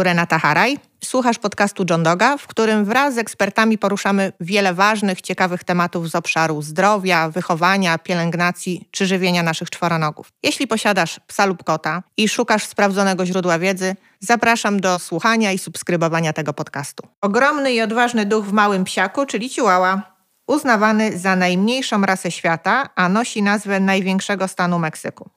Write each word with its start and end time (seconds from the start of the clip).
tu 0.00 0.04
Renata 0.04 0.38
Haraj. 0.38 0.78
Słuchasz 1.04 1.38
podcastu 1.38 1.84
John 1.90 2.02
Doga, 2.02 2.36
w 2.36 2.46
którym 2.46 2.84
wraz 2.84 3.14
z 3.14 3.18
ekspertami 3.18 3.78
poruszamy 3.78 4.32
wiele 4.40 4.74
ważnych, 4.74 5.20
ciekawych 5.20 5.64
tematów 5.64 6.10
z 6.10 6.14
obszaru 6.14 6.62
zdrowia, 6.62 7.28
wychowania, 7.28 7.98
pielęgnacji 7.98 8.88
czy 8.90 9.06
żywienia 9.06 9.42
naszych 9.42 9.70
czworonogów. 9.70 10.32
Jeśli 10.42 10.66
posiadasz 10.66 11.20
psa 11.26 11.46
lub 11.46 11.64
kota 11.64 12.02
i 12.16 12.28
szukasz 12.28 12.64
sprawdzonego 12.64 13.26
źródła 13.26 13.58
wiedzy, 13.58 13.96
zapraszam 14.20 14.80
do 14.80 14.98
słuchania 14.98 15.52
i 15.52 15.58
subskrybowania 15.58 16.32
tego 16.32 16.52
podcastu. 16.52 17.02
Ogromny 17.20 17.72
i 17.72 17.80
odważny 17.80 18.26
duch 18.26 18.44
w 18.44 18.52
małym 18.52 18.84
psiaku, 18.84 19.26
czyli 19.26 19.48
Chihuahua, 19.48 20.02
uznawany 20.46 21.18
za 21.18 21.36
najmniejszą 21.36 22.02
rasę 22.02 22.30
świata, 22.30 22.88
a 22.96 23.08
nosi 23.08 23.42
nazwę 23.42 23.80
największego 23.80 24.48
stanu 24.48 24.78
Meksyku. 24.78 25.30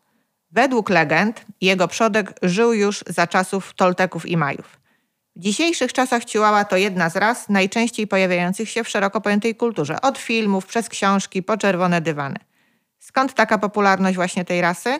Według 0.54 0.90
legend 0.90 1.46
jego 1.62 1.88
przodek 1.88 2.34
żył 2.42 2.74
już 2.74 3.04
za 3.08 3.28
czasów 3.28 3.74
Tolteków 3.74 4.26
i 4.26 4.38
Majów. 4.38 4.80
W 5.36 5.40
dzisiejszych 5.40 5.94
czasach 5.94 6.26
Chihuahua 6.26 6.66
to 6.66 6.78
jedna 6.78 7.10
z 7.10 7.16
ras 7.16 7.50
najczęściej 7.50 8.08
pojawiających 8.08 8.70
się 8.70 8.84
w 8.84 8.90
szeroko 8.90 9.22
pojętej 9.22 9.56
kulturze, 9.56 10.02
od 10.02 10.18
filmów, 10.18 10.66
przez 10.66 10.90
książki, 10.90 11.44
po 11.44 11.58
czerwone 11.58 12.02
dywany. 12.02 12.40
Skąd 13.00 13.34
taka 13.34 13.58
popularność 13.58 14.16
właśnie 14.16 14.46
tej 14.46 14.62
rasy? 14.62 15.00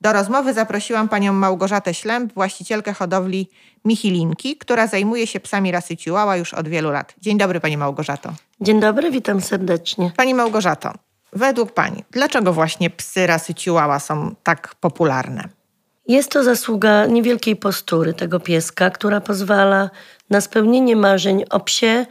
Do 0.00 0.12
rozmowy 0.12 0.52
zaprosiłam 0.54 1.08
panią 1.08 1.32
Małgorzatę 1.32 1.94
Ślęb, 1.94 2.32
właścicielkę 2.34 2.92
hodowli 2.92 3.50
Michilinki, 3.84 4.56
która 4.56 4.86
zajmuje 4.86 5.26
się 5.26 5.40
psami 5.40 5.72
rasy 5.72 5.96
Chihuahua 5.96 6.36
już 6.36 6.54
od 6.54 6.68
wielu 6.68 6.90
lat. 6.90 7.14
Dzień 7.20 7.38
dobry 7.38 7.60
pani 7.60 7.76
Małgorzato. 7.76 8.32
Dzień 8.60 8.80
dobry, 8.80 9.10
witam 9.10 9.40
serdecznie. 9.40 10.12
Pani 10.16 10.34
Małgorzato, 10.34 10.92
według 11.36 11.72
pani, 11.72 12.04
dlaczego 12.10 12.52
właśnie 12.52 12.90
psy 12.90 13.26
rasy 13.26 13.54
Chihuahua 13.54 13.98
są 13.98 14.34
tak 14.42 14.74
popularne? 14.80 15.48
Jest 16.08 16.30
to 16.30 16.44
zasługa 16.44 17.06
niewielkiej 17.06 17.56
postury 17.56 18.14
tego 18.14 18.40
pieska, 18.40 18.90
która 18.90 19.20
pozwala 19.20 19.90
na 20.30 20.40
spełnienie 20.40 20.96
marzeń 20.96 21.44
o 21.50 21.60
psie 21.60 22.06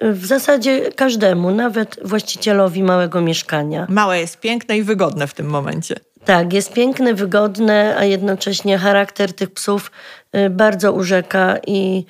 w 0.00 0.26
zasadzie 0.26 0.92
każdemu, 0.92 1.50
nawet 1.50 1.98
właścicielowi 2.04 2.82
małego 2.82 3.20
mieszkania. 3.20 3.86
Małe 3.88 4.20
jest 4.20 4.40
piękne 4.40 4.78
i 4.78 4.82
wygodne 4.82 5.26
w 5.26 5.34
tym 5.34 5.46
momencie. 5.46 5.96
Tak, 6.24 6.52
jest 6.52 6.72
piękne, 6.72 7.14
wygodne, 7.14 7.96
a 7.98 8.04
jednocześnie 8.04 8.78
charakter 8.78 9.32
tych 9.32 9.50
psów 9.50 9.90
y, 10.36 10.50
bardzo 10.50 10.92
urzeka 10.92 11.56
i 11.66 12.04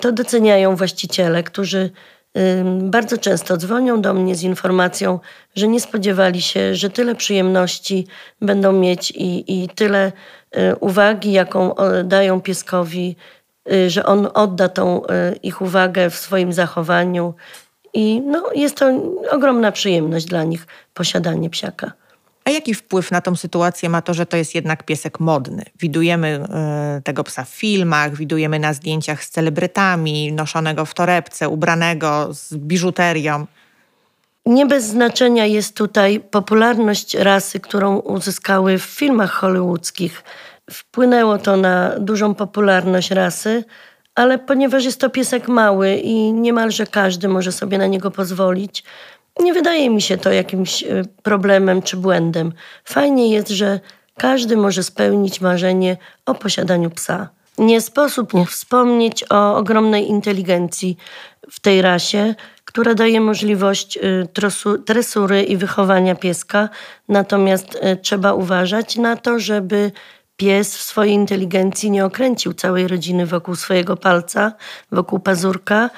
to 0.00 0.12
doceniają 0.12 0.76
właściciele, 0.76 1.42
którzy 1.42 1.90
bardzo 2.64 3.18
często 3.18 3.56
dzwonią 3.56 4.00
do 4.00 4.14
mnie 4.14 4.34
z 4.34 4.42
informacją, 4.42 5.20
że 5.54 5.68
nie 5.68 5.80
spodziewali 5.80 6.42
się, 6.42 6.74
że 6.74 6.90
tyle 6.90 7.14
przyjemności 7.14 8.06
będą 8.40 8.72
mieć 8.72 9.10
i, 9.10 9.62
i 9.62 9.68
tyle 9.68 10.12
y, 10.56 10.76
uwagi, 10.76 11.32
jaką 11.32 11.74
dają 12.04 12.40
pieskowi, 12.40 13.16
y, 13.72 13.90
że 13.90 14.06
on 14.06 14.28
odda 14.34 14.68
tą 14.68 15.02
ich 15.42 15.62
uwagę 15.62 16.10
w 16.10 16.16
swoim 16.16 16.52
zachowaniu. 16.52 17.34
I 17.94 18.20
no, 18.20 18.50
jest 18.54 18.76
to 18.76 18.86
ogromna 19.30 19.72
przyjemność 19.72 20.26
dla 20.26 20.44
nich 20.44 20.66
posiadanie 20.94 21.50
psiaka. 21.50 21.92
A 22.46 22.50
jaki 22.50 22.74
wpływ 22.74 23.10
na 23.10 23.20
tą 23.20 23.36
sytuację 23.36 23.88
ma 23.88 24.02
to, 24.02 24.14
że 24.14 24.26
to 24.26 24.36
jest 24.36 24.54
jednak 24.54 24.82
piesek 24.82 25.20
modny? 25.20 25.64
Widujemy 25.80 26.44
y, 26.98 27.02
tego 27.02 27.24
psa 27.24 27.44
w 27.44 27.48
filmach, 27.48 28.16
widujemy 28.16 28.58
na 28.58 28.72
zdjęciach 28.72 29.24
z 29.24 29.30
celebrytami, 29.30 30.32
noszonego 30.32 30.84
w 30.84 30.94
torebce, 30.94 31.48
ubranego 31.48 32.28
z 32.34 32.56
biżuterią. 32.56 33.46
Nie 34.46 34.66
bez 34.66 34.84
znaczenia 34.84 35.46
jest 35.46 35.76
tutaj 35.76 36.20
popularność 36.20 37.14
rasy, 37.14 37.60
którą 37.60 37.98
uzyskały 37.98 38.78
w 38.78 38.82
filmach 38.82 39.30
hollywoodzkich. 39.30 40.22
Wpłynęło 40.70 41.38
to 41.38 41.56
na 41.56 41.98
dużą 41.98 42.34
popularność 42.34 43.10
rasy, 43.10 43.64
ale 44.14 44.38
ponieważ 44.38 44.84
jest 44.84 45.00
to 45.00 45.10
piesek 45.10 45.48
mały 45.48 45.94
i 45.94 46.32
niemalże 46.32 46.86
każdy 46.86 47.28
może 47.28 47.52
sobie 47.52 47.78
na 47.78 47.86
niego 47.86 48.10
pozwolić, 48.10 48.84
nie 49.40 49.52
wydaje 49.52 49.90
mi 49.90 50.02
się 50.02 50.16
to 50.16 50.32
jakimś 50.32 50.82
e, 50.82 51.02
problemem 51.22 51.82
czy 51.82 51.96
błędem. 51.96 52.52
Fajnie 52.84 53.30
jest, 53.30 53.48
że 53.48 53.80
każdy 54.16 54.56
może 54.56 54.82
spełnić 54.82 55.40
marzenie 55.40 55.96
o 56.26 56.34
posiadaniu 56.34 56.90
psa. 56.90 57.28
Nie 57.58 57.80
sposób 57.80 58.34
nie 58.34 58.46
wspomnieć 58.46 59.24
o 59.30 59.56
ogromnej 59.56 60.08
inteligencji 60.08 60.96
w 61.50 61.60
tej 61.60 61.82
rasie, 61.82 62.34
która 62.64 62.94
daje 62.94 63.20
możliwość 63.20 63.98
e, 63.98 64.00
tresury 64.86 65.42
i 65.42 65.56
wychowania 65.56 66.14
pieska. 66.14 66.68
Natomiast 67.08 67.78
e, 67.80 67.96
trzeba 67.96 68.32
uważać 68.32 68.96
na 68.96 69.16
to, 69.16 69.38
żeby 69.38 69.92
pies 70.36 70.76
w 70.76 70.82
swojej 70.82 71.14
inteligencji 71.14 71.90
nie 71.90 72.04
okręcił 72.04 72.52
całej 72.52 72.88
rodziny 72.88 73.26
wokół 73.26 73.56
swojego 73.56 73.96
palca, 73.96 74.52
wokół 74.92 75.18
pazurka 75.18 75.90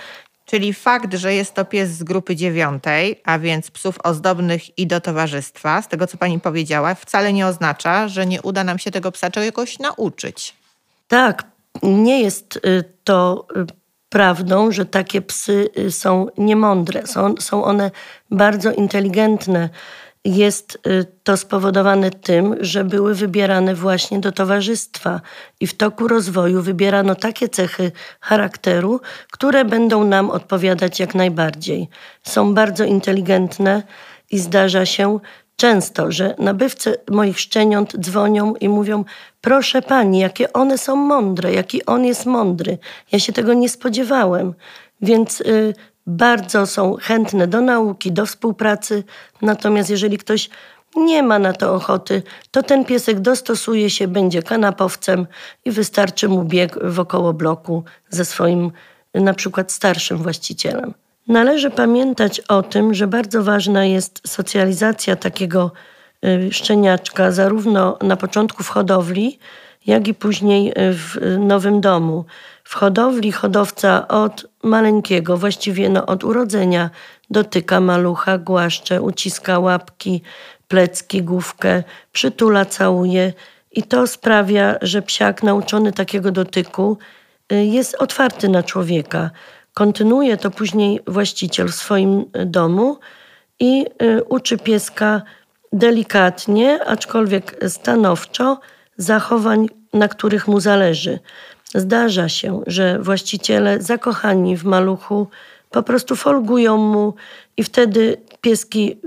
Czyli 0.50 0.75
fakt, 0.75 1.14
że 1.14 1.34
jest 1.34 1.54
to 1.54 1.64
pies 1.64 1.91
z 1.91 2.03
grupy 2.03 2.36
dziewiątej, 2.36 3.20
a 3.25 3.38
więc 3.38 3.70
psów 3.70 3.98
ozdobnych 4.04 4.78
i 4.78 4.86
do 4.86 5.00
towarzystwa, 5.00 5.82
z 5.82 5.88
tego 5.88 6.06
co 6.06 6.19
pani 6.19 6.41
powiedziała, 6.41 6.94
wcale 6.94 7.32
nie 7.32 7.47
oznacza, 7.47 8.09
że 8.09 8.26
nie 8.26 8.42
uda 8.42 8.64
nam 8.64 8.78
się 8.78 8.91
tego 8.91 9.12
psa 9.12 9.31
czegoś 9.31 9.78
nauczyć. 9.78 10.54
Tak, 11.09 11.44
nie 11.82 12.22
jest 12.22 12.56
y, 12.56 12.84
to 13.04 13.47
y, 13.56 13.66
prawdą, 14.09 14.72
że 14.72 14.86
takie 14.86 15.22
psy 15.22 15.69
y, 15.78 15.91
są 15.91 16.26
niemądre. 16.38 17.06
Są, 17.06 17.34
są 17.41 17.65
one 17.65 17.91
bardzo 18.30 18.72
inteligentne 18.72 19.69
jest 20.37 20.78
y, 20.87 21.06
to 21.22 21.37
spowodowane 21.37 22.11
tym, 22.11 22.56
że 22.61 22.84
były 22.84 23.15
wybierane 23.15 23.75
właśnie 23.75 24.21
do 24.21 24.33
towarzystwa 24.33 25.21
i 25.61 25.66
w 25.66 25.77
toku 25.77 26.09
rozwoju 26.09 26.62
wybierano 26.62 27.15
takie 27.15 27.49
cechy 27.49 27.93
charakteru, 28.21 29.00
które 29.31 29.65
będą 29.65 30.05
nam 30.05 30.31
odpowiadać 30.31 31.00
jak 31.00 31.15
najbardziej. 31.15 31.89
Są 32.22 32.55
bardzo 32.55 32.84
inteligentne 32.84 33.83
i 34.31 34.39
zdarza 34.39 34.87
się 34.87 35.19
często, 35.56 36.12
że 36.12 36.34
nabywcy 36.39 36.97
moich 37.10 37.41
szczeniąt 37.41 37.97
dzwonią 37.97 38.55
i 38.55 38.69
mówią: 38.69 39.05
Proszę 39.41 39.83
pani, 39.83 40.19
jakie 40.19 40.53
one 40.53 40.78
są 40.78 40.97
mądre, 40.97 41.53
jaki 41.53 41.87
on 41.87 42.05
jest 42.05 42.27
mądry. 42.27 42.78
Ja 43.12 43.19
się 43.19 43.33
tego 43.33 43.55
nie 43.55 43.69
spodziewałem. 43.69 44.55
Więc 45.00 45.41
y, 45.41 45.75
bardzo 46.08 46.66
są 46.66 46.96
chętne 47.00 47.46
do 47.46 47.60
nauki, 47.60 48.12
do 48.12 48.26
współpracy. 48.26 49.04
Natomiast 49.42 49.91
jeżeli 49.91 50.19
ktoś 50.19 50.50
nie 50.96 51.22
ma 51.22 51.38
na 51.38 51.52
to 51.52 51.74
ochoty, 51.74 52.22
to 52.50 52.62
ten 52.62 52.84
piesek 52.84 53.20
dostosuje 53.20 53.91
się, 53.91 54.08
będzie 54.08 54.42
kanapowcem 54.42 55.26
i 55.64 55.70
wystarczy 55.70 56.28
mu 56.28 56.44
bieg 56.44 56.78
wokoło 56.84 57.32
bloku 57.32 57.84
ze 58.10 58.24
swoim 58.24 58.72
na 59.14 59.34
przykład 59.34 59.72
starszym 59.72 60.18
właścicielem. 60.18 60.94
Należy 61.28 61.70
pamiętać 61.70 62.41
o 62.41 62.62
tym, 62.62 62.94
że 62.94 63.06
bardzo 63.06 63.42
ważna 63.42 63.84
jest 63.84 64.28
socjalizacja 64.28 65.16
takiego 65.16 65.72
y, 66.24 66.52
szczeniaczka, 66.52 67.32
zarówno 67.32 67.98
na 68.02 68.16
początku 68.16 68.62
w 68.62 68.68
hodowli, 68.68 69.38
jak 69.86 70.08
i 70.08 70.14
później 70.14 70.72
w 70.76 71.36
nowym 71.38 71.80
domu. 71.80 72.24
W 72.68 72.74
hodowli 72.74 73.32
hodowca 73.32 74.08
od 74.08 74.46
maleńkiego, 74.62 75.36
właściwie 75.36 75.88
no 75.88 76.06
od 76.06 76.24
urodzenia, 76.24 76.90
dotyka 77.30 77.80
malucha, 77.80 78.38
głaszcze, 78.38 79.02
uciska 79.02 79.58
łapki, 79.58 80.22
plecki, 80.68 81.22
główkę, 81.22 81.82
przytula, 82.12 82.64
całuje 82.64 83.32
i 83.72 83.82
to 83.82 84.06
sprawia, 84.06 84.74
że 84.82 85.02
psiak 85.02 85.42
nauczony 85.42 85.92
takiego 85.92 86.30
dotyku 86.32 86.98
y, 87.52 87.64
jest 87.64 87.94
otwarty 87.94 88.48
na 88.48 88.62
człowieka. 88.62 89.30
Kontynuuje 89.74 90.36
to 90.36 90.50
później 90.50 91.00
właściciel 91.06 91.68
w 91.68 91.74
swoim 91.74 92.24
domu 92.46 92.98
i 93.60 93.86
y, 94.02 94.24
uczy 94.24 94.59
pieska 94.59 95.22
delikatnie, 95.72 96.84
aczkolwiek 96.84 97.56
stanowczo, 97.68 98.60
zachowań, 98.97 99.68
na 99.92 100.09
których 100.09 100.48
mu 100.48 100.60
zależy. 100.60 101.18
Zdarza 101.74 102.28
się, 102.28 102.62
że 102.66 102.98
właściciele 102.98 103.80
zakochani 103.80 104.56
w 104.56 104.65
maluchu 104.65 105.28
po 105.70 105.82
prostu 105.82 106.16
folgują 106.16 106.76
mu 106.76 107.15
i 107.56 107.65
wtedy 107.65 108.16
pieski 108.41 109.00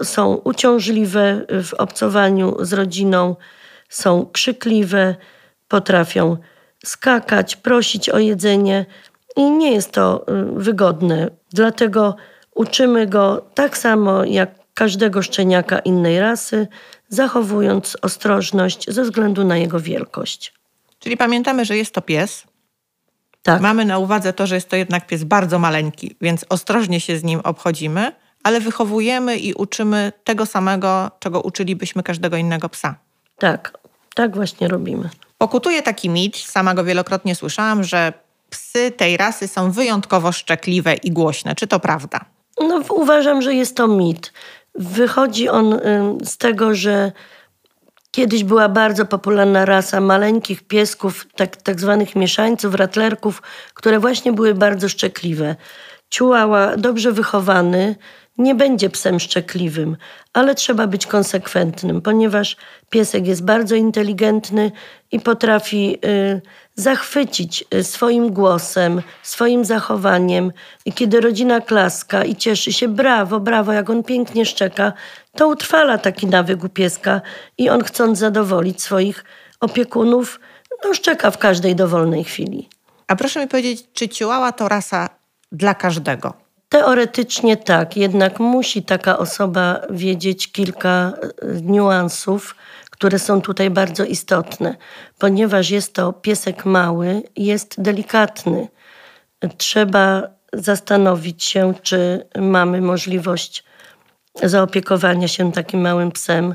y, 0.00 0.04
są 0.04 0.34
uciążliwe 0.34 1.46
w 1.48 1.74
obcowaniu 1.74 2.56
z 2.60 2.72
rodziną, 2.72 3.36
są 3.88 4.26
krzykliwe, 4.32 5.14
potrafią 5.68 6.36
skakać, 6.84 7.56
prosić 7.56 8.08
o 8.08 8.18
jedzenie 8.18 8.86
i 9.36 9.50
nie 9.50 9.72
jest 9.72 9.92
to 9.92 10.26
y, 10.28 10.60
wygodne. 10.60 11.30
Dlatego 11.52 12.16
uczymy 12.54 13.06
go 13.06 13.46
tak 13.54 13.78
samo 13.78 14.24
jak 14.24 14.50
każdego 14.74 15.22
szczeniaka 15.22 15.78
innej 15.78 16.20
rasy, 16.20 16.66
zachowując 17.08 17.96
ostrożność 18.02 18.90
ze 18.90 19.02
względu 19.02 19.44
na 19.44 19.56
jego 19.56 19.80
wielkość. 19.80 20.57
Czyli 20.98 21.16
pamiętamy, 21.16 21.64
że 21.64 21.76
jest 21.76 21.94
to 21.94 22.02
pies. 22.02 22.44
Tak. 23.42 23.60
Mamy 23.60 23.84
na 23.84 23.98
uwadze 23.98 24.32
to, 24.32 24.46
że 24.46 24.54
jest 24.54 24.68
to 24.68 24.76
jednak 24.76 25.06
pies 25.06 25.24
bardzo 25.24 25.58
maleńki, 25.58 26.16
więc 26.20 26.44
ostrożnie 26.48 27.00
się 27.00 27.18
z 27.18 27.24
nim 27.24 27.40
obchodzimy, 27.44 28.12
ale 28.42 28.60
wychowujemy 28.60 29.36
i 29.36 29.54
uczymy 29.54 30.12
tego 30.24 30.46
samego, 30.46 31.10
czego 31.18 31.40
uczylibyśmy 31.40 32.02
każdego 32.02 32.36
innego 32.36 32.68
psa. 32.68 32.94
Tak, 33.38 33.78
tak 34.14 34.34
właśnie 34.34 34.68
robimy. 34.68 35.10
Pokutuje 35.38 35.82
taki 35.82 36.10
mit, 36.10 36.36
sama 36.36 36.74
go 36.74 36.84
wielokrotnie 36.84 37.34
słyszałam, 37.34 37.84
że 37.84 38.12
psy 38.50 38.90
tej 38.90 39.16
rasy 39.16 39.48
są 39.48 39.70
wyjątkowo 39.70 40.32
szczekliwe 40.32 40.94
i 40.94 41.10
głośne. 41.10 41.54
Czy 41.54 41.66
to 41.66 41.80
prawda? 41.80 42.20
No, 42.60 42.82
uważam, 42.90 43.42
że 43.42 43.54
jest 43.54 43.76
to 43.76 43.88
mit. 43.88 44.32
Wychodzi 44.74 45.48
on 45.48 45.80
z 46.24 46.36
tego, 46.36 46.74
że 46.74 47.12
kiedyś 48.10 48.44
była 48.44 48.68
bardzo 48.68 49.06
popularna 49.06 49.64
rasa 49.64 50.00
maleńkich 50.00 50.62
piesków, 50.62 51.26
tak, 51.36 51.56
tak 51.56 51.80
zwanych 51.80 52.16
mieszańców, 52.16 52.74
ratlerków, 52.74 53.42
które 53.74 53.98
właśnie 53.98 54.32
były 54.32 54.54
bardzo 54.54 54.88
szczekliwe. 54.88 55.56
Ciułała, 56.10 56.76
dobrze 56.76 57.12
wychowany, 57.12 57.96
nie 58.38 58.54
będzie 58.54 58.90
psem 58.90 59.20
szczekliwym, 59.20 59.96
ale 60.32 60.54
trzeba 60.54 60.86
być 60.86 61.06
konsekwentnym, 61.06 62.02
ponieważ 62.02 62.56
piesek 62.90 63.26
jest 63.26 63.44
bardzo 63.44 63.74
inteligentny 63.74 64.72
i 65.12 65.20
potrafi 65.20 65.98
y, 66.04 66.40
zachwycić 66.74 67.64
y, 67.74 67.84
swoim 67.84 68.32
głosem, 68.32 69.02
swoim 69.22 69.64
zachowaniem. 69.64 70.52
I 70.84 70.92
kiedy 70.92 71.20
rodzina 71.20 71.60
klaska 71.60 72.24
i 72.24 72.36
cieszy 72.36 72.72
się, 72.72 72.88
brawo, 72.88 73.40
brawo, 73.40 73.72
jak 73.72 73.90
on 73.90 74.02
pięknie 74.02 74.46
szczeka, 74.46 74.92
to 75.36 75.48
utrwala 75.48 75.98
taki 75.98 76.26
nawyk 76.26 76.64
u 76.64 76.68
pieska 76.68 77.20
i 77.58 77.70
on 77.70 77.84
chcąc 77.84 78.18
zadowolić 78.18 78.82
swoich 78.82 79.24
opiekunów, 79.60 80.40
no 80.84 80.94
szczeka 80.94 81.30
w 81.30 81.38
każdej 81.38 81.76
dowolnej 81.76 82.24
chwili. 82.24 82.68
A 83.06 83.16
proszę 83.16 83.40
mi 83.40 83.48
powiedzieć, 83.48 83.86
czy 83.92 84.08
ciułała 84.08 84.52
to 84.52 84.68
rasa 84.68 85.08
dla 85.52 85.74
każdego? 85.74 86.47
Teoretycznie 86.68 87.56
tak, 87.56 87.96
jednak 87.96 88.40
musi 88.40 88.82
taka 88.82 89.18
osoba 89.18 89.80
wiedzieć 89.90 90.52
kilka 90.52 91.12
e, 91.42 91.62
niuansów, 91.62 92.56
które 92.90 93.18
są 93.18 93.40
tutaj 93.40 93.70
bardzo 93.70 94.04
istotne, 94.04 94.76
ponieważ 95.18 95.70
jest 95.70 95.94
to 95.94 96.12
piesek 96.12 96.64
mały, 96.64 97.22
jest 97.36 97.82
delikatny. 97.82 98.68
Trzeba 99.56 100.22
zastanowić 100.52 101.44
się, 101.44 101.74
czy 101.82 102.26
mamy 102.38 102.80
możliwość 102.80 103.64
zaopiekowania 104.42 105.28
się 105.28 105.52
takim 105.52 105.80
małym 105.80 106.12
psem, 106.12 106.54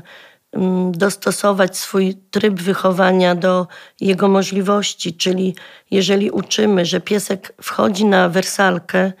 mm, 0.52 0.92
dostosować 0.92 1.78
swój 1.78 2.14
tryb 2.30 2.60
wychowania 2.60 3.34
do 3.34 3.66
jego 4.00 4.28
możliwości, 4.28 5.14
czyli 5.14 5.54
jeżeli 5.90 6.30
uczymy, 6.30 6.84
że 6.84 7.00
piesek 7.00 7.52
wchodzi 7.62 8.04
na 8.04 8.28
wersalkę, 8.28 9.12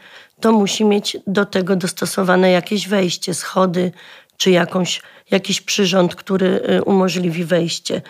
to 0.44 0.52
musi 0.52 0.84
mieć 0.84 1.16
do 1.26 1.44
tego 1.44 1.76
dostosowane 1.76 2.50
jakieś 2.50 2.88
wejście, 2.88 3.34
schody 3.34 3.92
czy 4.36 4.50
jakąś, 4.50 5.02
jakiś 5.30 5.60
przyrząd, 5.60 6.14
który 6.14 6.46
y, 6.46 6.82
umożliwi 6.82 7.44
wejście. 7.44 8.02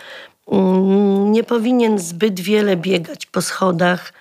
Mm, 0.53 1.33
nie 1.33 1.45
powinien 1.45 1.99
zbyt 1.99 2.41
wiele 2.41 2.77
biegać 2.77 3.27
po 3.27 3.43
schodach 3.43 4.13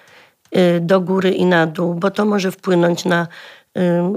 y, 0.57 0.79
do 0.79 1.01
góry 1.01 1.31
i 1.31 1.45
na 1.45 1.67
dół, 1.67 1.95
bo 1.95 2.11
to 2.11 2.25
może 2.25 2.51
wpłynąć 2.51 3.05
na 3.05 3.27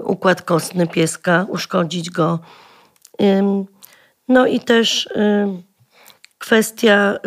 układ 0.05 0.43
kostny 0.43 0.87
pieska, 0.87 1.47
uszkodzić 1.49 2.11
go. 2.11 2.39
No 4.29 4.47
i 4.47 4.61
też 4.61 5.09
kwestia 6.39 7.19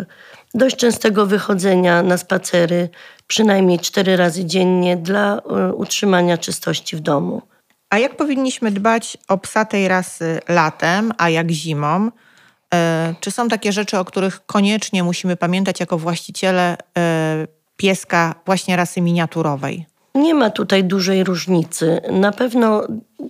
dość 0.54 0.76
częstego 0.76 1.26
wychodzenia 1.26 2.02
na 2.02 2.18
spacery, 2.18 2.88
przynajmniej 3.26 3.78
cztery 3.78 4.16
razy 4.16 4.44
dziennie 4.44 4.96
dla 4.96 5.36
e, 5.36 5.74
utrzymania 5.74 6.38
czystości 6.38 6.96
w 6.96 7.00
domu. 7.00 7.42
A 7.90 7.98
jak 7.98 8.16
powinniśmy 8.16 8.70
dbać 8.70 9.16
o 9.28 9.38
psa 9.38 9.64
tej 9.64 9.88
rasy 9.88 10.40
latem, 10.48 11.12
a 11.18 11.30
jak 11.30 11.50
zimą? 11.50 12.10
E, 12.74 13.14
czy 13.20 13.30
są 13.30 13.48
takie 13.48 13.72
rzeczy, 13.72 13.98
o 13.98 14.04
których 14.04 14.46
koniecznie 14.46 15.04
musimy 15.04 15.36
pamiętać 15.36 15.80
jako 15.80 15.98
właściciele 15.98 16.76
e, 16.98 17.46
pieska 17.76 18.34
właśnie 18.46 18.76
rasy 18.76 19.00
miniaturowej? 19.00 19.89
Nie 20.14 20.34
ma 20.34 20.50
tutaj 20.50 20.84
dużej 20.84 21.24
różnicy. 21.24 22.00
Na 22.10 22.32
pewno 22.32 22.82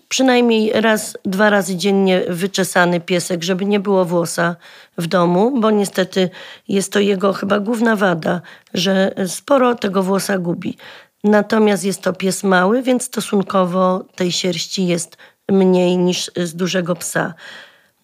przynajmniej 0.09 0.73
raz, 0.75 1.19
dwa 1.25 1.51
razy 1.51 1.77
dziennie 1.77 2.23
wyczesany 2.29 3.01
piesek, 3.01 3.43
żeby 3.43 3.65
nie 3.65 3.81
było 3.81 4.05
włosa 4.05 4.57
w 4.99 5.07
domu, 5.07 5.61
bo 5.61 5.71
niestety 5.71 6.31
jest 6.69 6.93
to 6.93 7.01
jego 7.01 7.33
chyba 7.33 7.61
główna 7.61 7.97
wada, 7.97 8.41
że 8.75 9.15
sporo 9.27 9.75
tego 9.75 10.03
włosa 10.03 10.39
gubi. 10.39 10.77
Natomiast 11.25 11.85
jest 11.85 12.03
to 12.03 12.13
pies 12.13 12.45
mały, 12.45 12.83
więc 12.83 13.03
stosunkowo 13.03 14.05
tej 14.15 14.33
sierści 14.33 14.87
jest 14.87 15.17
mniej 15.49 15.99
niż 15.99 16.31
z 16.37 16.55
dużego 16.55 16.95
psa. 16.95 17.35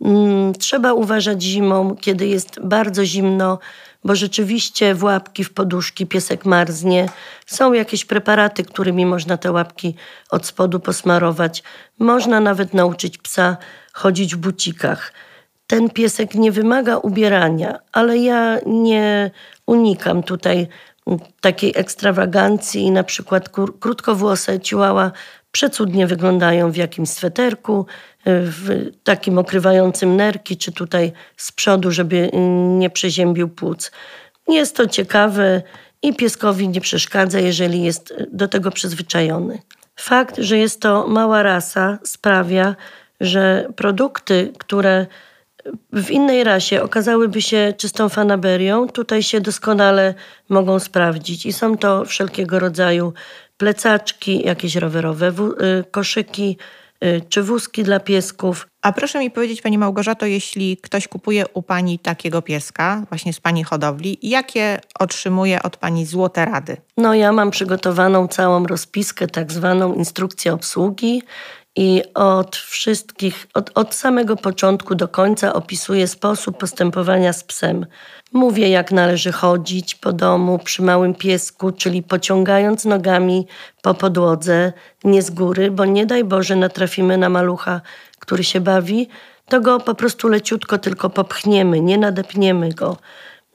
Mm, 0.01 0.53
trzeba 0.55 0.93
uważać 0.93 1.43
zimą, 1.43 1.97
kiedy 2.01 2.27
jest 2.27 2.61
bardzo 2.63 3.05
zimno, 3.05 3.59
bo 4.07 4.15
rzeczywiście 4.15 4.95
w 4.95 5.05
łapki, 5.05 5.45
w 5.45 5.53
poduszki 5.53 6.07
piesek 6.07 6.45
marznie. 6.45 7.09
Są 7.47 7.73
jakieś 7.73 8.05
preparaty, 8.05 8.65
którymi 8.65 9.07
można 9.07 9.37
te 9.37 9.53
łapki 9.53 9.95
od 10.31 10.47
spodu 10.47 10.81
posmarować. 10.81 11.63
Można 11.99 12.41
nawet 12.41 12.75
nauczyć 12.75 13.19
psa 13.19 13.57
chodzić 13.93 14.35
w 14.35 14.39
bucikach. 14.39 15.13
Ten 15.67 15.91
piesek 15.91 16.35
nie 16.35 16.53
wymaga 16.53 16.97
ubierania, 16.97 17.79
ale 17.93 18.19
ja 18.19 18.59
nie 18.67 19.31
unikam 19.67 20.23
tutaj 20.23 20.69
takiej 21.41 21.73
ekstrawagancji 21.77 22.91
na 22.91 23.05
przykład 23.05 23.49
krótkowłose 23.81 24.61
ciłała 24.61 25.13
przecudnie 25.53 26.07
wyglądają 26.07 26.71
w 26.71 26.77
jakimś 26.77 27.09
sweterku, 27.09 27.87
w 28.27 28.91
takim 29.05 29.39
okrywającym 29.39 30.17
nerki, 30.17 30.57
czy 30.57 30.73
tutaj 30.73 31.13
z 31.37 31.53
przodu, 31.53 31.91
żeby 31.91 32.31
nie 32.79 32.91
przeziębił 32.91 33.49
płuc. 33.49 33.91
Jest 34.49 34.77
to 34.77 34.87
ciekawe 34.87 35.63
i 36.03 36.15
pieskowi 36.15 36.69
nie 36.69 36.81
przeszkadza, 36.81 37.41
jeżeli 37.41 37.83
jest 37.83 38.15
do 38.33 38.49
tego 38.49 38.71
przyzwyczajony. 38.71 39.59
Fakt, 39.97 40.37
że 40.39 40.59
jest 40.59 40.81
to 40.81 41.07
mała 41.09 41.43
rasa, 41.43 41.99
sprawia, 42.05 42.77
że 43.21 43.69
produkty, 43.77 44.53
które 44.59 45.07
w 45.93 46.11
innej 46.11 46.45
rasie 46.45 46.83
okazałyby 46.83 47.43
się 47.43 47.75
czystą 47.77 48.09
fanaberią, 48.09 48.89
tutaj 48.89 49.23
się 49.23 49.41
doskonale 49.41 50.15
mogą 50.49 50.79
sprawdzić. 50.79 51.47
I 51.47 51.53
są 51.53 51.77
to 51.77 52.05
wszelkiego 52.05 52.59
rodzaju 52.59 53.13
plecaczki, 53.57 54.47
jakieś 54.47 54.77
rowerowe 54.77 55.29
y, 55.29 55.85
koszyki, 55.91 56.57
Y, 57.05 57.23
czy 57.29 57.43
wózki 57.43 57.83
dla 57.83 58.01
piesków. 58.01 58.67
A 58.83 58.93
proszę 58.93 59.19
mi 59.19 59.31
powiedzieć, 59.31 59.63
Pani 59.63 59.79
Małgorzato, 59.79 60.27
jeśli 60.27 60.77
ktoś 60.77 61.09
kupuje 61.09 61.45
u 61.55 61.63
Pani 61.63 61.99
takiego 61.99 62.43
pieska, 62.43 63.03
właśnie 63.09 63.33
z 63.33 63.41
Pani 63.41 63.65
hodowli, 63.65 64.19
jakie 64.23 64.81
otrzymuje 64.99 65.63
od 65.63 65.77
Pani 65.77 66.07
złote 66.07 66.45
rady? 66.45 66.77
No 66.97 67.15
ja 67.15 67.33
mam 67.33 67.51
przygotowaną 67.51 68.29
całą 68.29 68.67
rozpiskę, 68.67 69.27
tak 69.27 69.53
zwaną 69.53 69.95
instrukcję 69.95 70.53
obsługi 70.53 71.23
i 71.77 72.03
od 72.15 72.57
wszystkich, 72.57 73.47
od, 73.55 73.71
od 73.75 73.95
samego 73.95 74.37
początku 74.37 74.95
do 74.95 75.09
końca 75.09 75.53
opisuję 75.53 76.07
sposób 76.07 76.59
postępowania 76.59 77.33
z 77.33 77.45
psem. 77.45 77.87
Mówię, 78.33 78.69
jak 78.69 78.93
należy 78.93 79.33
chodzić 79.33 79.95
po 79.95 80.13
domu 80.13 80.59
przy 80.59 80.83
małym 80.83 81.15
piesku, 81.15 81.73
czyli 81.73 82.03
pociągając 82.03 82.85
nogami 82.85 83.47
po 83.83 83.95
podłodze, 83.95 84.73
nie 85.05 85.23
z 85.23 85.31
góry, 85.31 85.71
bo 85.71 85.85
nie 85.85 86.07
daj 86.07 86.25
Boże 86.25 86.57
natrafimy 86.57 87.19
na 87.19 87.29
malucha, 87.29 87.81
który 88.19 88.45
się 88.45 88.61
bawi, 88.61 89.09
to 89.49 89.61
go 89.61 89.81
po 89.81 89.95
prostu 89.95 90.29
leciutko 90.29 90.79
tylko 90.79 91.11
popchniemy, 91.11 91.81
nie 91.81 91.99
nadepniemy 91.99 92.73
go. 92.73 92.97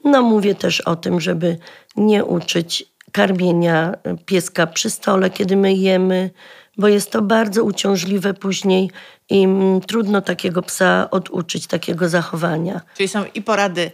No 0.04 0.22
mówię 0.22 0.54
też 0.54 0.80
o 0.80 0.96
tym, 0.96 1.20
żeby 1.20 1.58
nie 1.96 2.24
uczyć 2.24 2.92
karmienia 3.12 3.94
pieska 4.26 4.66
przy 4.66 4.90
stole, 4.90 5.30
kiedy 5.30 5.56
my 5.56 5.72
jemy, 5.72 6.30
bo 6.78 6.88
jest 6.88 7.10
to 7.10 7.22
bardzo 7.22 7.64
uciążliwe 7.64 8.34
później 8.34 8.90
i 9.30 9.44
mm, 9.44 9.80
trudno 9.80 10.20
takiego 10.20 10.62
psa 10.62 11.08
oduczyć 11.10 11.66
takiego 11.66 12.08
zachowania. 12.08 12.80
Czyli 12.96 13.08
są 13.08 13.24
i 13.34 13.42
porady 13.42 13.90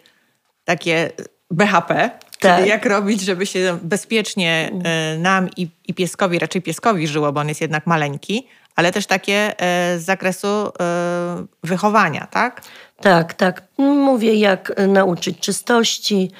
takie 0.65 1.11
BHP, 1.51 2.11
tak. 2.41 2.57
czyli 2.57 2.69
jak 2.69 2.87
robić, 2.87 3.21
żeby 3.21 3.47
się 3.47 3.79
bezpiecznie 3.83 4.71
e, 4.85 5.19
nam 5.19 5.49
i, 5.57 5.69
i 5.89 5.95
pieskowi, 5.95 6.39
raczej 6.39 6.63
pieskowi 6.63 7.09
żyło, 7.09 7.33
bo 7.33 7.41
on 7.41 7.49
jest 7.49 7.61
jednak 7.61 7.87
maleńki, 7.87 8.47
ale 8.77 8.93
też 8.93 9.07
takie 9.07 9.61
e, 9.61 9.99
z 9.99 10.05
zakresu 10.05 10.47
e, 10.47 11.47
wychowania, 11.63 12.27
tak? 12.31 12.63
Tak, 13.01 13.35
tak. 13.35 13.63
Mówię, 13.79 14.35
jak 14.35 14.73
nauczyć 14.89 15.39
czystości, 15.39 16.31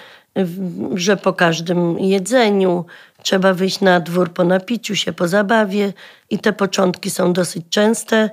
że 0.95 1.17
po 1.17 1.33
każdym 1.33 1.99
jedzeniu 1.99 2.85
trzeba 3.23 3.55
wyjść 3.55 3.81
na 3.81 4.01
dwór 4.01 4.33
po 4.33 4.45
napiciu 4.45 4.97
się, 4.97 5.13
po 5.13 5.29
zabawie 5.29 5.93
i 6.31 6.39
te 6.39 6.53
początki 6.53 7.11
są 7.11 7.33
dosyć 7.33 7.65
częste 7.71 8.31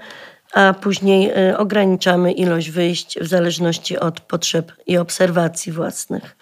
a 0.56 0.74
później 0.74 1.32
y, 1.50 1.58
ograniczamy 1.58 2.32
ilość 2.32 2.72
wyjść 2.72 3.20
w 3.20 3.27
zależności 3.27 4.00
od 4.00 4.20
potrzeb 4.20 4.72
i 4.88 4.98
obserwacji 4.98 5.72
własnych. 5.72 6.38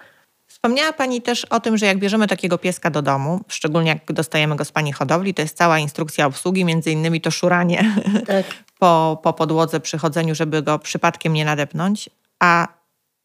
Wspomniała 0.48 0.94
Pani 0.94 1.22
też 1.22 1.46
o 1.46 1.60
tym, 1.60 1.78
że 1.78 1.86
jak 1.86 2.00
bierzemy 2.00 2.28
takiego 2.28 2.58
pieska 2.58 2.90
do 2.90 3.02
domu, 3.02 3.42
szczególnie 3.48 3.90
jak 3.90 4.14
dostajemy 4.14 4.56
go 4.56 4.66
z 4.66 4.72
Pani 4.72 4.92
hodowli, 4.92 5.34
to 5.34 5.42
jest 5.42 5.58
cała 5.58 5.80
instrukcja 5.80 6.26
obsługi, 6.26 6.66
między 6.66 6.92
innymi 6.92 7.22
to 7.22 7.32
szuranie 7.32 7.96
tak. 8.28 8.46
po, 8.80 9.20
po 9.24 9.34
podłodze 9.34 9.80
przy 9.80 9.98
chodzeniu, 9.98 10.36
żeby 10.36 10.62
go 10.62 10.80
przypadkiem 10.80 11.34
nie 11.34 11.46
nadepnąć. 11.46 12.10
A 12.40 12.68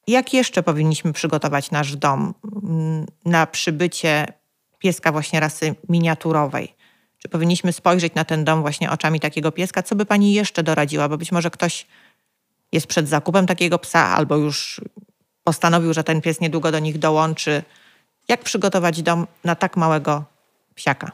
Jak 0.07 0.35
jeszcze 0.35 0.63
powinniśmy 0.63 1.13
przygotować 1.13 1.71
nasz 1.71 1.97
dom 1.97 2.35
mm, 2.63 3.07
na 3.25 3.47
przybycie 3.47 4.27
pieska 4.79 5.13
właśnie 5.13 5.41
rasy 5.41 5.75
miniaturowej? 5.89 6.75
Czy 7.19 7.29
powinniśmy 7.29 7.73
spojrzeć 7.73 8.15
na 8.15 8.25
ten 8.25 8.45
dom 8.45 8.61
właśnie 8.61 8.91
oczami 8.91 9.21
takiego 9.21 9.53
pieska? 9.53 9.83
Co 9.83 9.95
by 9.95 10.07
pani 10.07 10.33
jeszcze 10.33 10.63
doradziła? 10.63 11.09
Bo 11.09 11.19
być 11.19 11.33
może 11.33 11.51
ktoś 11.51 11.87
jest 12.73 12.87
przed 12.87 13.09
zakupem 13.09 13.47
takiego 13.47 13.79
psa 13.79 14.01
albo 14.01 14.37
już 14.37 14.81
postanowił, 15.45 15.95
że 15.95 16.05
ten 16.05 16.21
pies 16.21 16.41
niedługo 16.41 16.73
do 16.73 16.79
nich 16.79 16.99
dołączy. 16.99 17.63
Jak 18.29 18.45
przygotować 18.45 19.03
dom 19.03 19.27
na 19.45 19.55
tak 19.55 19.77
małego 19.77 20.25
psiaka? 20.75 21.13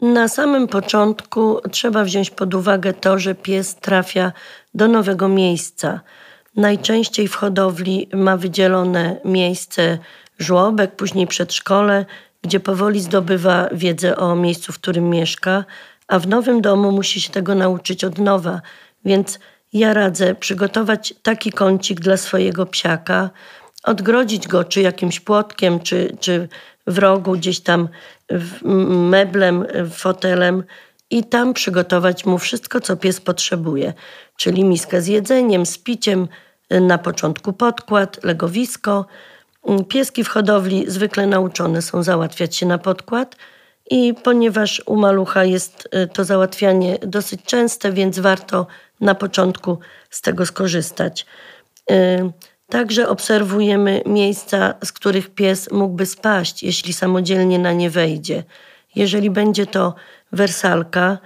Na 0.00 0.28
samym 0.28 0.68
początku 0.68 1.60
trzeba 1.70 2.04
wziąć 2.04 2.30
pod 2.30 2.54
uwagę 2.54 2.94
to, 2.94 3.18
że 3.18 3.34
pies 3.34 3.76
trafia 3.76 4.32
do 4.74 4.88
nowego 4.88 5.28
miejsca. 5.28 6.00
Najczęściej 6.56 7.28
w 7.28 7.34
hodowli 7.34 8.08
ma 8.12 8.36
wydzielone 8.36 9.16
miejsce 9.24 9.98
żłobek, 10.38 10.96
później 10.96 11.26
przedszkole, 11.26 12.06
gdzie 12.44 12.60
powoli 12.60 13.00
zdobywa 13.00 13.68
wiedzę 13.72 14.16
o 14.16 14.36
miejscu, 14.36 14.72
w 14.72 14.78
którym 14.78 15.10
mieszka, 15.10 15.64
a 16.08 16.18
w 16.18 16.28
nowym 16.28 16.60
domu 16.60 16.92
musi 16.92 17.20
się 17.20 17.32
tego 17.32 17.54
nauczyć 17.54 18.04
od 18.04 18.18
nowa. 18.18 18.60
Więc 19.04 19.38
ja 19.72 19.94
radzę 19.94 20.34
przygotować 20.34 21.14
taki 21.22 21.52
kącik 21.52 22.00
dla 22.00 22.16
swojego 22.16 22.66
psiaka, 22.66 23.30
odgrodzić 23.84 24.48
go 24.48 24.64
czy 24.64 24.80
jakimś 24.80 25.20
płotkiem, 25.20 25.80
czy, 25.80 26.16
czy 26.20 26.48
w 26.86 26.98
rogu 26.98 27.32
gdzieś 27.32 27.60
tam 27.60 27.88
meblem, 29.10 29.66
fotelem 29.90 30.64
i 31.10 31.24
tam 31.24 31.54
przygotować 31.54 32.26
mu 32.26 32.38
wszystko, 32.38 32.80
co 32.80 32.96
pies 32.96 33.20
potrzebuje, 33.20 33.92
czyli 34.36 34.64
miskę 34.64 35.02
z 35.02 35.06
jedzeniem, 35.06 35.66
z 35.66 35.78
piciem, 35.78 36.28
na 36.70 36.98
początku 36.98 37.52
podkład, 37.52 38.24
legowisko. 38.24 39.06
Pieski 39.88 40.24
w 40.24 40.28
hodowli 40.28 40.84
zwykle 40.90 41.26
nauczone 41.26 41.82
są 41.82 42.02
załatwiać 42.02 42.56
się 42.56 42.66
na 42.66 42.78
podkład 42.78 43.36
i 43.90 44.14
ponieważ 44.22 44.82
u 44.86 44.96
malucha 44.96 45.44
jest 45.44 45.88
y, 45.94 46.08
to 46.08 46.24
załatwianie 46.24 46.98
dosyć 46.98 47.42
częste, 47.42 47.92
więc 47.92 48.18
warto 48.18 48.66
na 49.00 49.14
początku 49.14 49.78
z 50.10 50.20
tego 50.20 50.46
skorzystać. 50.46 51.26
Y, 51.90 52.32
Także 52.68 53.08
obserwujemy 53.08 54.02
miejsca, 54.06 54.74
z 54.84 54.92
których 54.92 55.34
pies 55.34 55.70
mógłby 55.72 56.06
spaść, 56.06 56.62
jeśli 56.62 56.92
samodzielnie 56.92 57.58
na 57.58 57.72
nie 57.72 57.90
wejdzie. 57.90 58.44
Jeżeli 58.94 59.30
będzie 59.30 59.66
to 59.66 59.94
wersalka, 60.32 61.18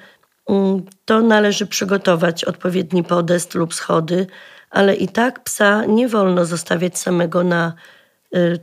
mm, 0.48 0.82
to 1.04 1.22
należy 1.22 1.66
przygotować 1.66 2.44
odpowiedni 2.44 3.04
podest 3.04 3.54
lub 3.54 3.74
schody, 3.74 4.26
ale 4.70 4.94
i 4.94 5.08
tak 5.08 5.44
psa 5.44 5.84
nie 5.84 6.08
wolno 6.08 6.44
zostawiać 6.44 6.98
samego 6.98 7.44
na 7.44 7.72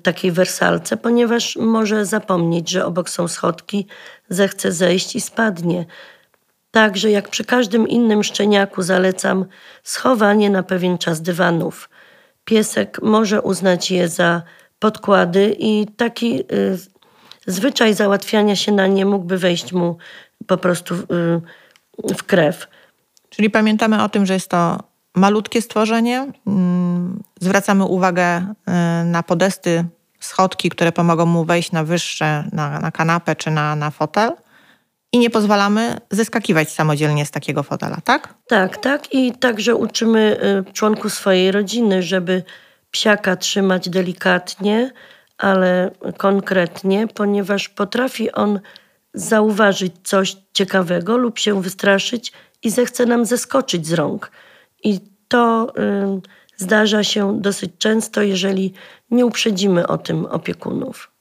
takiej 0.04 0.32
wersalce, 0.32 0.98
ponieważ 0.98 1.56
może 1.56 2.06
zapomnieć, 2.06 2.70
że 2.70 2.86
obok 2.86 3.10
są 3.10 3.28
schodki, 3.28 3.88
zechce 4.30 4.72
zejść 4.72 5.16
i 5.16 5.22
spadnie. 5.22 5.86
Także 6.72 7.12
jak 7.12 7.30
przy 7.30 7.46
każdym 7.46 7.88
innym 7.88 8.24
szczeniaku 8.24 8.82
zalecam 8.82 9.46
schowanie 9.84 10.50
na 10.50 10.64
pewien 10.64 10.98
czas 10.98 11.22
dywanów 11.22 11.90
piesek 12.46 13.00
może 13.02 13.42
uznać 13.42 13.92
je 13.92 14.10
za 14.10 14.42
podkłady 14.80 15.56
i 15.60 15.88
taki 15.98 16.40
y, 16.40 16.78
zwyczaj 17.48 17.94
załatwiania 17.94 18.56
się 18.56 18.72
na 18.72 18.88
nie 18.88 19.06
mógłby 19.06 19.38
wejść 19.38 19.74
mu 19.74 19.98
po 20.48 20.58
prostu 20.58 20.96
y, 20.96 22.16
w 22.16 22.24
krew. 22.24 22.68
Czyli 23.30 23.50
pamiętamy 23.50 24.04
o 24.04 24.10
tym, 24.10 24.26
że 24.26 24.34
jest 24.34 24.50
to 24.50 24.84
malutkie 25.16 25.62
stworzenie. 25.62 26.32
Mm, 26.48 27.24
zwracamy 27.42 27.84
uwagę 27.86 28.38
y, 28.38 29.06
na 29.06 29.24
podesty, 29.24 29.86
schodki, 30.20 30.70
które 30.70 30.92
pomogą 30.92 31.26
mu 31.26 31.46
wejść 31.46 31.72
na 31.72 31.84
wyższe, 31.84 32.44
na, 32.52 32.80
na 32.80 32.92
kanapę 32.92 33.36
czy 33.36 33.52
na, 33.52 33.76
na 33.76 33.92
fotel 33.92 34.32
i 35.12 35.20
nie 35.20 35.30
pozwalamy 35.30 35.98
zeskakiwać 36.12 36.72
samodzielnie 36.72 37.26
z 37.26 37.32
takiego 37.32 37.64
fotela, 37.64 37.98
tak? 38.04 38.34
Tak, 38.48 38.78
tak. 38.78 39.14
I 39.14 39.32
także 39.32 39.76
uczymy 39.76 40.38
y, 40.70 40.74
członków 40.74 41.14
swojej 41.14 41.52
rodziny, 41.52 42.04
żeby 42.04 42.44
psiaka 42.92 43.36
trzymać 43.36 43.90
delikatnie, 43.90 44.92
ale 45.38 45.92
konkretnie, 46.18 47.08
ponieważ 47.08 47.70
potrafi 47.70 48.32
on 48.32 48.60
zauważyć 49.14 49.94
coś 50.04 50.38
ciekawego 50.54 51.18
lub 51.18 51.40
się 51.40 51.62
wystraszyć 51.62 52.34
i 52.64 52.70
zechce 52.70 53.06
nam 53.06 53.26
zeskoczyć 53.26 53.88
z 53.88 53.94
rąk. 53.94 54.32
I 54.84 55.00
to 55.28 55.74
y, 55.80 56.22
zdarza 56.58 57.04
się 57.04 57.42
dosyć 57.42 57.72
często, 57.78 58.22
jeżeli 58.22 58.74
nie 59.12 59.26
uprzedzimy 59.26 59.88
o 59.88 59.98
tym 59.98 60.26
opiekunów. 60.26 61.12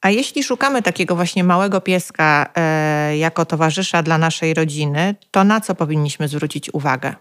A 0.00 0.10
jeśli 0.10 0.44
szukamy 0.44 0.82
takiego 0.82 1.16
właśnie 1.16 1.44
małego 1.44 1.80
pieska 1.80 2.50
e, 2.56 3.16
jako 3.16 3.44
towarzysza 3.44 4.02
dla 4.02 4.18
naszej 4.18 4.54
rodziny, 4.54 5.14
to 5.30 5.44
na 5.44 5.60
co 5.60 5.74
powinniśmy 5.74 6.28
zwrócić 6.28 6.74
uwagę, 6.74 7.14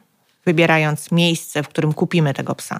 wybierając 0.46 1.12
miejsce, 1.12 1.64
w 1.64 1.68
którym 1.68 1.94
kupimy 1.94 2.34
tego 2.34 2.56
psa? 2.56 2.80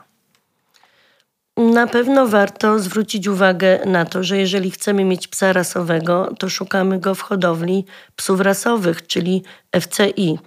Na 1.57 1.88
pewno 1.88 2.27
warto 2.27 2.79
zwrócić 2.79 3.27
uwagę 3.27 3.79
na 3.86 4.05
to, 4.05 4.24
że 4.24 4.38
jeżeli 4.38 4.72
chcemy 4.72 5.03
mieć 5.03 5.27
psa 5.27 5.53
rasowego, 5.53 6.34
to 6.39 6.50
szukamy 6.50 7.00
go 7.00 7.15
w 7.15 7.22
hodowli 7.22 7.86
psów 8.15 8.41
rasowych, 8.41 9.07
czyli 9.07 9.43
FCI. 9.79 10.39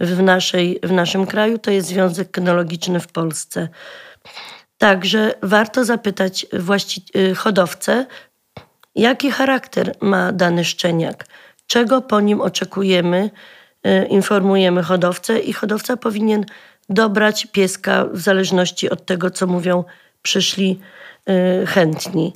W, 0.00 0.22
naszej, 0.22 0.80
w 0.82 0.92
naszym 0.92 1.26
kraju 1.26 1.58
to 1.58 1.70
jest 1.70 1.88
Związek 1.88 2.30
Kynologiczny 2.30 3.00
w 3.00 3.06
Polsce. 3.08 3.68
Także 4.78 5.34
warto 5.42 5.84
zapytać 5.84 6.46
właści- 6.52 7.18
y, 7.18 7.34
hodowcę, 7.34 8.06
Jaki 8.94 9.30
charakter 9.30 9.94
ma 10.00 10.32
dany 10.32 10.64
szczeniak? 10.64 11.24
Czego 11.66 12.02
po 12.02 12.20
nim 12.20 12.40
oczekujemy? 12.40 13.30
E, 13.82 14.06
informujemy 14.06 14.82
hodowcę 14.82 15.38
i 15.38 15.52
hodowca 15.52 15.96
powinien 15.96 16.44
dobrać 16.88 17.46
pieska 17.46 18.04
w 18.12 18.20
zależności 18.20 18.90
od 18.90 19.06
tego, 19.06 19.30
co 19.30 19.46
mówią 19.46 19.84
przyszli 20.22 20.80
e, 21.26 21.66
chętni. 21.66 22.32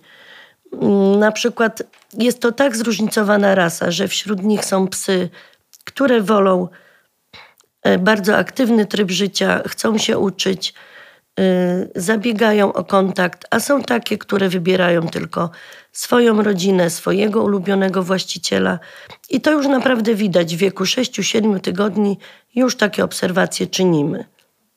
Mm, 0.73 1.19
na 1.19 1.33
przykład 1.33 1.83
jest 2.19 2.41
to 2.41 2.53
tak 2.53 2.77
zróżnicowana 2.77 3.55
rasa, 3.55 3.91
że 3.91 4.09
wśród 4.09 4.43
nich 4.43 4.65
są 4.65 4.89
psy, 4.89 5.29
które 5.85 6.21
wolą 6.21 6.69
bardzo 7.99 8.37
aktywny 8.37 8.87
tryb 8.87 9.11
życia, 9.11 9.63
chcą 9.67 9.99
się 9.99 10.19
uczyć, 10.19 10.75
zabiegają 11.95 12.73
o 12.73 12.85
kontakt, 12.85 13.47
a 13.51 13.61
są 13.61 13.83
takie, 13.83 14.19
które 14.19 14.49
wybierają 14.49 15.09
tylko 15.09 15.51
swoją 15.93 16.43
rodzinę, 16.43 16.91
swojego 16.91 17.43
ulubionego 17.43 18.03
właściciela. 18.03 18.79
I 19.31 19.41
to 19.41 19.53
już 19.53 19.67
naprawdę 19.67 20.15
widać 20.15 20.57
w 20.57 20.59
wieku 20.59 20.85
6-7 20.85 21.61
tygodni, 21.61 22.19
już 22.55 22.77
takie 22.77 23.05
obserwacje 23.05 23.67
czynimy. 23.67 24.25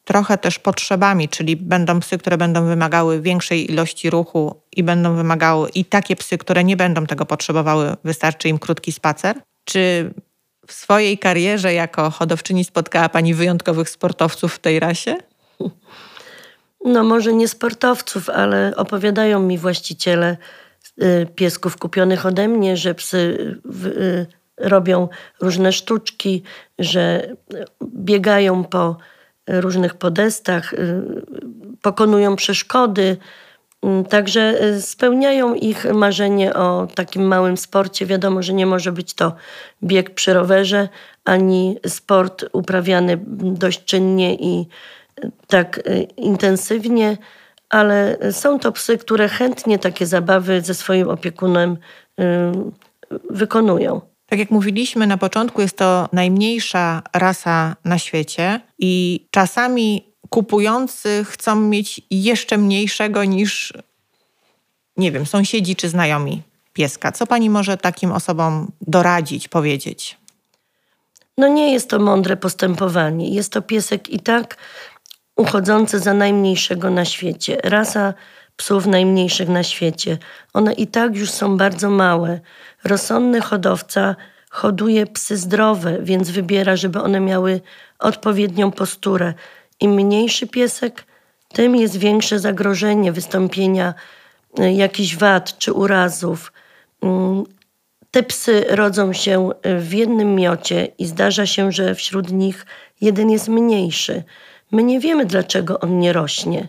Trochę 0.05 0.37
też 0.37 0.59
potrzebami, 0.59 1.29
czyli 1.29 1.55
będą 1.55 1.99
psy, 1.99 2.17
które 2.17 2.37
będą 2.37 2.65
wymagały 2.65 3.21
większej 3.21 3.71
ilości 3.71 4.09
ruchu 4.09 4.61
i 4.75 4.83
będą 4.83 5.15
wymagały, 5.15 5.69
i 5.69 5.85
takie 5.85 6.15
psy, 6.15 6.37
które 6.37 6.63
nie 6.63 6.77
będą 6.77 7.05
tego 7.05 7.25
potrzebowały, 7.25 7.95
wystarczy 8.03 8.49
im 8.49 8.59
krótki 8.59 8.91
spacer. 8.91 9.35
Czy 9.65 10.13
w 10.71 10.73
swojej 10.73 11.17
karierze 11.17 11.73
jako 11.73 12.09
hodowczyni 12.09 12.63
spotkała 12.63 13.09
Pani 13.09 13.33
wyjątkowych 13.33 13.89
sportowców 13.89 14.53
w 14.53 14.59
tej 14.59 14.79
rasie? 14.79 15.15
No, 16.85 17.03
może 17.03 17.33
nie 17.33 17.47
sportowców, 17.47 18.29
ale 18.29 18.73
opowiadają 18.75 19.39
mi 19.39 19.57
właściciele, 19.57 20.37
Y, 21.03 21.27
piesków 21.35 21.77
kupionych 21.77 22.25
ode 22.25 22.47
mnie, 22.47 22.77
że 22.77 22.95
psy 22.95 23.17
y, 23.85 24.25
robią 24.57 25.09
różne 25.41 25.71
sztuczki, 25.71 26.43
że 26.79 27.35
biegają 27.83 28.63
po 28.63 28.97
różnych 29.47 29.93
podestach, 29.93 30.73
y, 30.73 31.03
pokonują 31.81 32.35
przeszkody. 32.35 33.17
Także 34.09 34.59
spełniają 34.81 35.53
ich 35.53 35.93
marzenie 35.93 36.53
o 36.53 36.87
takim 36.95 37.23
małym 37.23 37.57
sporcie. 37.57 38.05
Wiadomo, 38.05 38.43
że 38.43 38.53
nie 38.53 38.65
może 38.65 38.91
być 38.91 39.13
to 39.13 39.35
bieg 39.83 40.09
przy 40.09 40.33
rowerze, 40.33 40.89
ani 41.25 41.77
sport 41.87 42.45
uprawiany 42.53 43.19
dość 43.41 43.85
czynnie 43.85 44.35
i 44.35 44.67
tak 45.47 45.83
intensywnie 46.17 47.17
ale 47.71 48.17
są 48.31 48.59
to 48.59 48.71
psy, 48.71 48.97
które 48.97 49.29
chętnie 49.29 49.79
takie 49.79 50.05
zabawy 50.05 50.61
ze 50.61 50.73
swoim 50.73 51.09
opiekunem 51.09 51.77
y, 52.19 52.23
wykonują. 53.29 54.01
Tak 54.25 54.39
jak 54.39 54.51
mówiliśmy 54.51 55.07
na 55.07 55.17
początku, 55.17 55.61
jest 55.61 55.77
to 55.77 56.09
najmniejsza 56.13 57.01
rasa 57.13 57.75
na 57.85 57.97
świecie 57.97 58.59
i 58.79 59.25
czasami 59.31 60.10
kupujący 60.31 61.25
chcą 61.25 61.55
mieć 61.55 62.01
jeszcze 62.11 62.57
mniejszego 62.57 63.23
niż, 63.23 63.73
nie 64.97 65.11
wiem, 65.11 65.25
sąsiedzi 65.25 65.75
czy 65.75 65.89
znajomi 65.89 66.41
pieska. 66.73 67.11
Co 67.11 67.27
pani 67.27 67.49
może 67.49 67.77
takim 67.77 68.11
osobom 68.11 68.71
doradzić, 68.81 69.47
powiedzieć? 69.47 70.17
No 71.37 71.47
nie 71.47 71.73
jest 71.73 71.89
to 71.89 71.99
mądre 71.99 72.37
postępowanie. 72.37 73.29
Jest 73.29 73.51
to 73.51 73.61
piesek 73.61 74.09
i 74.09 74.19
tak 74.19 74.57
uchodzący 75.35 75.99
za 75.99 76.13
najmniejszego 76.13 76.89
na 76.89 77.05
świecie. 77.05 77.57
Rasa 77.63 78.13
psów 78.55 78.85
najmniejszych 78.85 79.49
na 79.49 79.63
świecie. 79.63 80.17
One 80.53 80.73
i 80.73 80.87
tak 80.87 81.15
już 81.15 81.31
są 81.31 81.57
bardzo 81.57 81.89
małe. 81.89 82.39
Rozsądny 82.83 83.41
hodowca 83.41 84.15
hoduje 84.49 85.05
psy 85.05 85.37
zdrowe, 85.37 85.97
więc 86.01 86.29
wybiera, 86.29 86.75
żeby 86.75 87.01
one 87.01 87.19
miały 87.19 87.61
odpowiednią 87.99 88.71
posturę. 88.71 89.33
Im 89.81 89.91
mniejszy 89.91 90.47
piesek, 90.47 91.03
tym 91.53 91.75
jest 91.75 91.97
większe 91.97 92.39
zagrożenie 92.39 93.11
wystąpienia 93.11 93.93
y, 94.59 94.71
jakichś 94.71 95.15
wad 95.15 95.57
czy 95.57 95.73
urazów. 95.73 96.53
Mm, 97.01 97.43
te 98.11 98.23
psy 98.23 98.65
rodzą 98.69 99.13
się 99.13 99.49
w 99.79 99.93
jednym 99.93 100.35
miocie 100.35 100.87
i 100.97 101.05
zdarza 101.05 101.45
się, 101.45 101.71
że 101.71 101.95
wśród 101.95 102.31
nich 102.31 102.65
jeden 103.01 103.29
jest 103.29 103.47
mniejszy. 103.47 104.23
My 104.71 104.83
nie 104.83 104.99
wiemy, 104.99 105.25
dlaczego 105.25 105.79
on 105.79 105.99
nie 105.99 106.13
rośnie. 106.13 106.67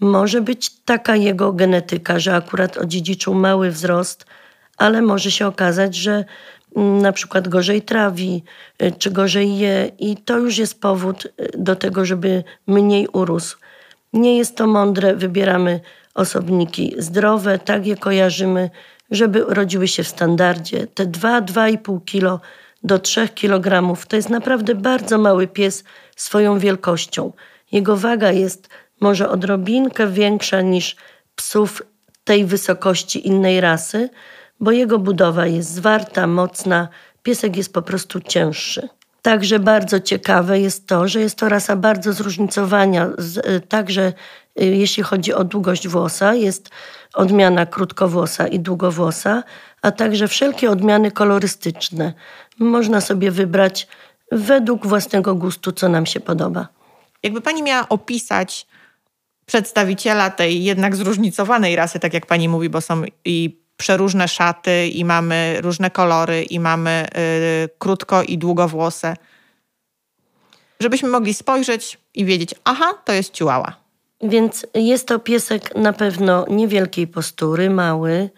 Może 0.00 0.40
być 0.40 0.70
taka 0.70 1.16
jego 1.16 1.52
genetyka, 1.52 2.18
że 2.18 2.34
akurat 2.34 2.76
odziedziczył 2.76 3.34
mały 3.34 3.70
wzrost, 3.70 4.26
ale 4.76 5.02
może 5.02 5.30
się 5.30 5.46
okazać, 5.46 5.94
że 5.94 6.24
na 6.76 7.12
przykład 7.12 7.48
gorzej 7.48 7.82
trawi, 7.82 8.44
y, 8.82 8.92
czy 8.98 9.10
gorzej 9.10 9.58
je, 9.58 9.90
i 9.98 10.16
to 10.16 10.38
już 10.38 10.58
jest 10.58 10.80
powód 10.80 11.24
y, 11.24 11.30
do 11.58 11.76
tego, 11.76 12.04
żeby 12.04 12.44
mniej 12.66 13.08
urósł. 13.12 13.56
Nie 14.12 14.38
jest 14.38 14.56
to 14.56 14.66
mądre, 14.66 15.16
wybieramy 15.16 15.80
osobniki 16.14 16.94
zdrowe, 16.98 17.58
tak 17.58 17.86
je 17.86 17.96
kojarzymy, 17.96 18.70
żeby 19.10 19.44
rodziły 19.48 19.88
się 19.88 20.02
w 20.02 20.08
standardzie. 20.08 20.86
Te 20.86 21.06
2-2,5 21.06 22.04
kilo 22.04 22.40
do 22.82 22.98
3 22.98 23.28
kg 23.28 23.96
to 24.08 24.16
jest 24.16 24.30
naprawdę 24.30 24.74
bardzo 24.74 25.18
mały 25.18 25.46
pies 25.46 25.84
swoją 26.16 26.58
wielkością. 26.58 27.32
Jego 27.72 27.96
waga 27.96 28.32
jest 28.32 28.68
może 29.00 29.28
odrobinkę 29.28 30.06
większa 30.06 30.60
niż 30.60 30.96
psów 31.36 31.82
tej 32.24 32.44
wysokości 32.44 33.28
innej 33.28 33.60
rasy, 33.60 34.08
bo 34.60 34.70
jego 34.72 34.98
budowa 34.98 35.46
jest 35.46 35.74
zwarta, 35.74 36.26
mocna, 36.26 36.88
piesek 37.22 37.56
jest 37.56 37.72
po 37.72 37.82
prostu 37.82 38.20
cięższy. 38.20 38.88
Także 39.22 39.58
bardzo 39.58 40.00
ciekawe 40.00 40.60
jest 40.60 40.86
to, 40.86 41.08
że 41.08 41.20
jest 41.20 41.38
to 41.38 41.48
rasa 41.48 41.76
bardzo 41.76 42.12
zróżnicowania, 42.12 43.10
także 43.68 44.12
y, 44.60 44.64
jeśli 44.64 45.02
chodzi 45.02 45.34
o 45.34 45.44
długość 45.44 45.88
włosa, 45.88 46.34
jest 46.34 46.70
odmiana 47.14 47.66
krótkowłosa 47.66 48.46
i 48.46 48.60
długowłosa, 48.60 49.42
a 49.82 49.90
także 49.90 50.28
wszelkie 50.28 50.70
odmiany 50.70 51.10
kolorystyczne. 51.10 52.12
Można 52.58 53.00
sobie 53.00 53.30
wybrać 53.30 53.88
według 54.32 54.86
własnego 54.86 55.34
gustu, 55.34 55.72
co 55.72 55.88
nam 55.88 56.06
się 56.06 56.20
podoba. 56.20 56.68
Jakby 57.22 57.40
pani 57.40 57.62
miała 57.62 57.88
opisać 57.88 58.66
przedstawiciela 59.46 60.30
tej 60.30 60.64
jednak 60.64 60.96
zróżnicowanej 60.96 61.76
rasy, 61.76 61.98
tak 61.98 62.14
jak 62.14 62.26
pani 62.26 62.48
mówi, 62.48 62.68
bo 62.68 62.80
są 62.80 63.02
i 63.24 63.65
przeróżne 63.76 64.28
szaty, 64.28 64.86
i 64.86 65.04
mamy 65.04 65.56
różne 65.60 65.90
kolory, 65.90 66.42
i 66.42 66.60
mamy 66.60 67.06
y, 67.64 67.68
krótko 67.78 68.22
i 68.22 68.38
długowłose. 68.38 69.16
Żebyśmy 70.80 71.08
mogli 71.08 71.34
spojrzeć 71.34 71.98
i 72.14 72.24
wiedzieć, 72.24 72.54
aha, 72.64 72.94
to 73.04 73.12
jest 73.12 73.32
ciułała. 73.32 73.76
Więc 74.22 74.66
jest 74.74 75.08
to 75.08 75.18
piesek 75.18 75.74
na 75.74 75.92
pewno 75.92 76.46
niewielkiej 76.48 77.06
postury, 77.06 77.70
mały, 77.70 78.30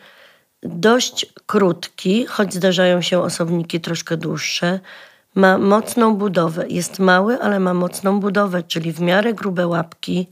dość 0.62 1.26
krótki, 1.46 2.26
choć 2.26 2.54
zdarzają 2.54 3.02
się 3.02 3.22
osobniki 3.22 3.80
troszkę 3.80 4.16
dłuższe. 4.16 4.80
Ma 5.34 5.58
mocną 5.58 6.14
budowę. 6.14 6.64
Jest 6.68 6.98
mały, 6.98 7.42
ale 7.42 7.60
ma 7.60 7.74
mocną 7.74 8.20
budowę, 8.20 8.62
czyli 8.62 8.92
w 8.92 9.00
miarę 9.00 9.34
grube 9.34 9.66
łapki 9.66 10.26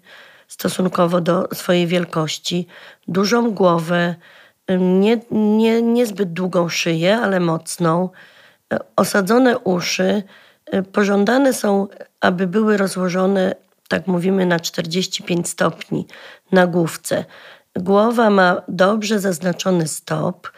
stosunkowo 0.49 1.21
do 1.21 1.49
swojej 1.55 1.87
wielkości, 1.87 2.67
dużą 3.09 3.51
głowę, 3.51 4.15
nie, 4.79 5.21
nie, 5.31 5.83
niezbyt 5.83 6.33
długą 6.33 6.69
szyję, 6.69 7.17
ale 7.17 7.41
mocną, 7.41 8.09
osadzone 8.97 9.59
uszy. 9.59 10.23
Pożądane 10.93 11.53
są, 11.53 11.89
aby 12.21 12.47
były 12.47 12.77
rozłożone, 12.77 13.55
tak 13.89 14.07
mówimy, 14.07 14.47
na 14.47 14.61
45 14.61 15.49
stopni 15.49 16.07
na 16.53 16.67
główce. 16.67 17.25
Głowa 17.77 18.31
ma 18.31 18.63
dobrze 18.69 19.21
zaznaczony 19.21 19.89
stop, 19.89 20.51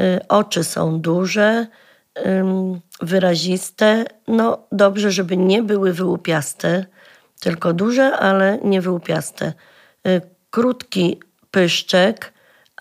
y, 0.00 0.20
oczy 0.28 0.64
są 0.64 1.00
duże, 1.00 1.66
wyraziste. 3.00 4.04
No 4.28 4.66
dobrze, 4.72 5.10
żeby 5.10 5.36
nie 5.36 5.62
były 5.62 5.92
wyłupiaste, 5.92 6.84
tylko 7.40 7.72
duże, 7.72 8.16
ale 8.16 8.58
nie 8.64 8.80
wyłupiaste. 8.80 9.52
Y, 10.06 10.20
krótki 10.50 11.20
pyszczek, 11.50 12.32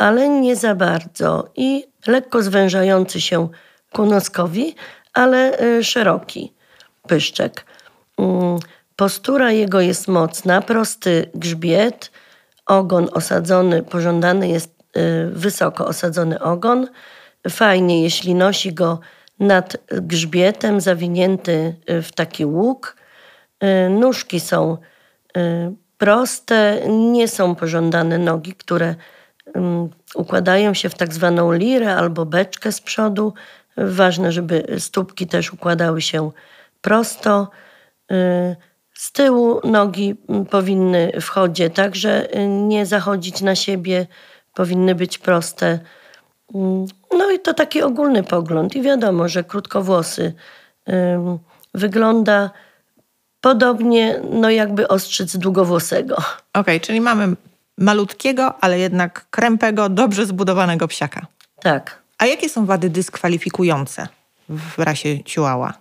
ale 0.01 0.29
nie 0.29 0.55
za 0.55 0.75
bardzo 0.75 1.49
i 1.55 1.87
lekko 2.07 2.43
zwężający 2.43 3.21
się 3.21 3.49
ku 3.93 4.05
noskowi, 4.05 4.75
ale 5.13 5.61
y, 5.61 5.83
szeroki 5.83 6.53
pyszczek. 7.07 7.65
Mm, 8.17 8.59
postura 8.95 9.51
jego 9.51 9.81
jest 9.81 10.07
mocna, 10.07 10.61
prosty 10.61 11.29
grzbiet, 11.35 12.11
ogon 12.65 13.09
osadzony, 13.13 13.83
pożądany 13.83 14.47
jest 14.47 14.69
y, 14.97 15.29
wysoko 15.31 15.87
osadzony 15.87 16.39
ogon. 16.39 16.87
Fajnie, 17.49 18.03
jeśli 18.03 18.35
nosi 18.35 18.73
go 18.73 18.99
nad 19.39 19.77
grzbietem, 19.89 20.81
zawinięty 20.81 21.75
y, 21.89 22.01
w 22.01 22.11
taki 22.11 22.45
łuk. 22.45 22.95
Nóżki 23.89 24.39
są 24.39 24.77
proste, 25.97 26.81
nie 26.89 27.27
są 27.27 27.55
pożądane 27.55 28.17
nogi, 28.17 28.53
które 28.53 28.95
układają 30.15 30.73
się 30.73 30.89
w 30.89 30.95
tak 30.95 31.13
zwaną 31.13 31.51
lirę 31.51 31.95
albo 31.95 32.25
beczkę 32.25 32.71
z 32.71 32.81
przodu. 32.81 33.33
Ważne, 33.77 34.31
żeby 34.31 34.75
stópki 34.79 35.27
też 35.27 35.53
układały 35.53 36.01
się 36.01 36.31
prosto. 36.81 37.49
Z 38.93 39.11
tyłu 39.11 39.61
nogi 39.63 40.15
powinny 40.49 41.11
w 41.21 41.29
chodzie 41.29 41.69
także 41.69 42.35
y, 42.35 42.47
nie 42.47 42.85
zachodzić 42.85 43.41
na 43.41 43.55
siebie, 43.55 44.07
powinny 44.53 44.95
być 44.95 45.17
proste. 45.17 45.79
Mm, 46.55 46.85
no 47.11 47.31
i 47.31 47.39
to 47.39 47.53
taki 47.53 47.81
ogólny 47.81 48.23
pogląd. 48.23 48.75
I 48.75 48.81
wiadomo, 48.81 49.27
że 49.27 49.43
krótkowłosy 49.43 50.33
wygląda 51.73 52.49
podobnie, 53.41 54.19
no 54.31 54.49
jakby 54.49 54.87
ostrzyc 54.87 55.37
długowłosego. 55.37 56.15
Okej, 56.15 56.37
okay, 56.53 56.79
czyli 56.79 57.01
mamy 57.01 57.35
malutkiego, 57.81 58.63
ale 58.63 58.79
jednak 58.79 59.25
krępego, 59.29 59.89
dobrze 59.89 60.25
zbudowanego 60.25 60.87
psiaka. 60.87 61.25
Tak. 61.61 62.01
A 62.17 62.25
jakie 62.25 62.49
są 62.49 62.65
wady 62.65 62.89
dyskwalifikujące 62.89 64.07
w 64.49 64.79
rasie 64.79 65.17
Chihuahua? 65.25 65.73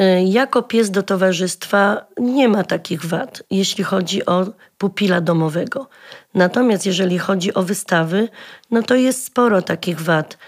Y, 0.00 0.24
jako 0.24 0.62
pies 0.62 0.90
do 0.90 1.02
towarzystwa 1.02 2.06
nie 2.18 2.48
ma 2.48 2.64
takich 2.64 3.04
wad, 3.04 3.42
jeśli 3.50 3.84
chodzi 3.84 4.26
o 4.26 4.46
pupila 4.78 5.20
domowego. 5.20 5.88
Natomiast 6.34 6.86
jeżeli 6.86 7.18
chodzi 7.18 7.54
o 7.54 7.62
wystawy, 7.62 8.28
no 8.70 8.82
to 8.82 8.94
jest 8.94 9.24
sporo 9.24 9.62
takich 9.62 10.00
wad 10.00 10.38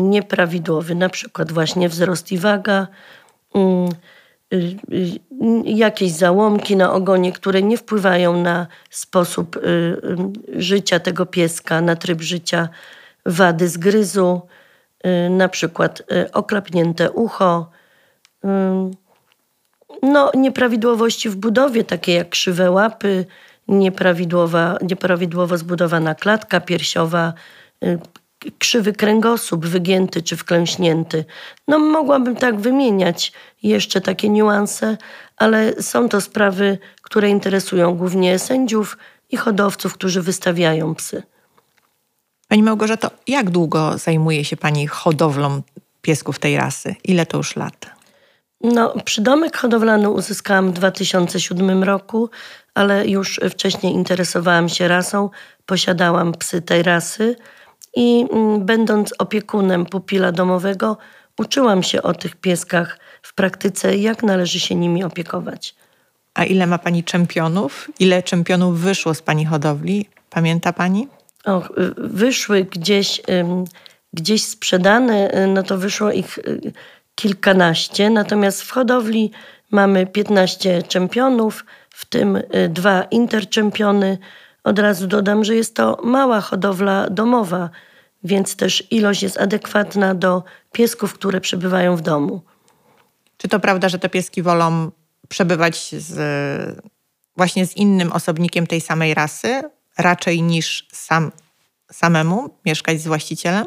nieprawidłowy, 0.00 0.94
na 0.94 1.08
przykład 1.08 1.52
właśnie 1.52 1.88
wzrost 1.88 2.32
i 2.32 2.38
waga, 2.38 2.86
jakieś 5.64 6.12
załomki 6.12 6.76
na 6.76 6.92
ogonie, 6.92 7.32
które 7.32 7.62
nie 7.62 7.76
wpływają 7.76 8.42
na 8.42 8.66
sposób 8.90 9.60
życia 10.56 11.00
tego 11.00 11.26
pieska, 11.26 11.80
na 11.80 11.96
tryb 11.96 12.20
życia, 12.20 12.68
wady 13.26 13.68
zgryzu, 13.68 14.40
na 15.30 15.48
przykład 15.48 16.02
oklapnięte 16.32 17.10
ucho, 17.10 17.70
no, 20.02 20.30
nieprawidłowości 20.34 21.28
w 21.28 21.36
budowie, 21.36 21.84
takie 21.84 22.14
jak 22.14 22.28
krzywe 22.28 22.70
łapy, 22.70 23.26
nieprawidłowa, 23.68 24.78
nieprawidłowo 24.82 25.58
zbudowana 25.58 26.14
klatka 26.14 26.60
piersiowa, 26.60 27.32
y, 27.84 27.98
krzywy 28.58 28.92
kręgosłup, 28.92 29.66
wygięty 29.66 30.22
czy 30.22 30.36
wklęśnięty. 30.36 31.24
No, 31.68 31.78
mogłabym 31.78 32.36
tak 32.36 32.60
wymieniać 32.60 33.32
jeszcze 33.62 34.00
takie 34.00 34.28
niuanse, 34.28 34.96
ale 35.36 35.82
są 35.82 36.08
to 36.08 36.20
sprawy, 36.20 36.78
które 37.02 37.28
interesują 37.28 37.96
głównie 37.96 38.38
sędziów 38.38 38.98
i 39.30 39.36
hodowców, 39.36 39.94
którzy 39.94 40.22
wystawiają 40.22 40.94
psy. 40.94 41.22
Pani 42.48 42.62
Małgorzato, 42.62 43.10
jak 43.26 43.50
długo 43.50 43.98
zajmuje 43.98 44.44
się 44.44 44.56
Pani 44.56 44.86
hodowlą 44.86 45.62
piesków 46.02 46.38
tej 46.38 46.56
rasy? 46.56 46.94
Ile 47.04 47.26
to 47.26 47.36
już 47.36 47.56
lat? 47.56 47.90
No, 48.60 48.94
przydomek 49.04 49.56
hodowlany 49.56 50.10
uzyskałam 50.10 50.70
w 50.70 50.74
2007 50.74 51.84
roku, 51.84 52.30
ale 52.74 53.08
już 53.08 53.40
wcześniej 53.50 53.92
interesowałam 53.92 54.68
się 54.68 54.88
rasą, 54.88 55.30
posiadałam 55.66 56.32
psy 56.32 56.62
tej 56.62 56.82
rasy 56.82 57.36
i 57.96 58.26
mm, 58.32 58.66
będąc 58.66 59.14
opiekunem 59.18 59.86
pupila 59.86 60.32
domowego, 60.32 60.96
uczyłam 61.38 61.82
się 61.82 62.02
o 62.02 62.14
tych 62.14 62.36
pieskach 62.36 62.98
w 63.22 63.34
praktyce, 63.34 63.96
jak 63.96 64.22
należy 64.22 64.60
się 64.60 64.74
nimi 64.74 65.04
opiekować. 65.04 65.74
A 66.34 66.44
ile 66.44 66.66
ma 66.66 66.78
Pani 66.78 67.04
czempionów? 67.04 67.90
Ile 67.98 68.22
czempionów 68.22 68.80
wyszło 68.80 69.14
z 69.14 69.22
Pani 69.22 69.44
hodowli? 69.44 70.08
Pamięta 70.30 70.72
pani? 70.72 71.08
O, 71.44 71.62
wyszły 71.96 72.64
gdzieś, 72.64 73.22
gdzieś 74.12 74.44
sprzedane, 74.44 75.46
no 75.48 75.62
to 75.62 75.78
wyszło 75.78 76.12
ich 76.12 76.38
kilkanaście, 77.14 78.10
natomiast 78.10 78.62
w 78.62 78.70
hodowli 78.70 79.30
mamy 79.70 80.06
15 80.06 80.82
czempionów, 80.82 81.64
w 81.90 82.04
tym 82.04 82.38
dwa 82.68 83.02
interczempiony. 83.02 84.18
Od 84.64 84.78
razu 84.78 85.06
dodam, 85.06 85.44
że 85.44 85.54
jest 85.54 85.76
to 85.76 85.98
mała 86.04 86.40
hodowla 86.40 87.10
domowa, 87.10 87.70
więc 88.24 88.56
też 88.56 88.84
ilość 88.90 89.22
jest 89.22 89.38
adekwatna 89.38 90.14
do 90.14 90.42
piesków, 90.72 91.14
które 91.14 91.40
przebywają 91.40 91.96
w 91.96 92.00
domu. 92.00 92.42
Czy 93.36 93.48
to 93.48 93.60
prawda, 93.60 93.88
że 93.88 93.98
te 93.98 94.08
pieski 94.08 94.42
wolą 94.42 94.90
przebywać 95.28 95.94
z, 95.94 96.18
właśnie 97.36 97.66
z 97.66 97.76
innym 97.76 98.12
osobnikiem 98.12 98.66
tej 98.66 98.80
samej 98.80 99.14
rasy, 99.14 99.62
raczej 99.98 100.42
niż 100.42 100.88
sam, 100.92 101.32
samemu 101.92 102.50
mieszkać 102.66 103.00
z 103.00 103.06
właścicielem? 103.06 103.66